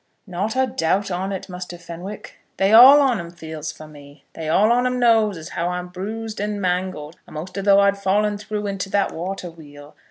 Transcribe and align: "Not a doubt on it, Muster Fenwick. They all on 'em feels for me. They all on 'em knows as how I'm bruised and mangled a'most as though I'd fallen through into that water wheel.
"Not 0.25 0.55
a 0.55 0.65
doubt 0.65 1.11
on 1.11 1.31
it, 1.31 1.47
Muster 1.47 1.77
Fenwick. 1.77 2.39
They 2.57 2.73
all 2.73 3.01
on 3.01 3.19
'em 3.19 3.29
feels 3.29 3.71
for 3.71 3.87
me. 3.87 4.25
They 4.33 4.49
all 4.49 4.71
on 4.71 4.87
'em 4.87 4.97
knows 4.97 5.37
as 5.37 5.49
how 5.49 5.67
I'm 5.67 5.89
bruised 5.89 6.39
and 6.39 6.59
mangled 6.59 7.17
a'most 7.27 7.55
as 7.59 7.65
though 7.65 7.81
I'd 7.81 7.99
fallen 7.99 8.39
through 8.39 8.65
into 8.65 8.89
that 8.89 9.11
water 9.13 9.51
wheel. 9.51 9.95